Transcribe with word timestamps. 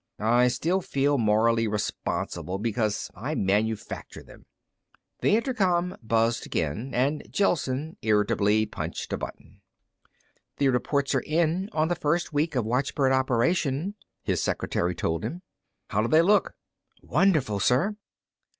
"I 0.17 0.47
still 0.47 0.81
feel 0.81 1.19
morally 1.19 1.67
responsible 1.67 2.57
because 2.57 3.11
I 3.13 3.35
manufacture 3.35 4.23
them." 4.23 4.47
The 5.19 5.35
intercom 5.37 5.95
buzzed 6.01 6.43
again, 6.47 6.89
and 6.95 7.21
Gelsen 7.31 7.97
irritably 8.01 8.65
punched 8.65 9.13
a 9.13 9.17
button. 9.19 9.61
"The 10.57 10.69
reports 10.69 11.13
are 11.13 11.19
in 11.23 11.69
on 11.71 11.87
the 11.87 11.95
first 11.95 12.33
week 12.33 12.55
of 12.55 12.65
watchbird 12.65 13.11
operation," 13.11 13.93
his 14.23 14.41
secretary 14.41 14.95
told 14.95 15.23
him. 15.23 15.43
"How 15.91 16.01
do 16.01 16.07
they 16.07 16.23
look?" 16.23 16.55
"Wonderful, 17.03 17.59
sir." 17.59 17.95